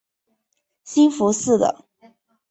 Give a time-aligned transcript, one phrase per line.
[0.83, 1.85] 兴福寺的。